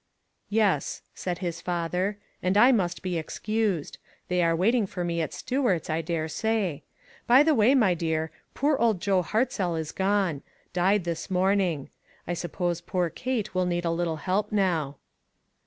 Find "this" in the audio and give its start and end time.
11.03-11.29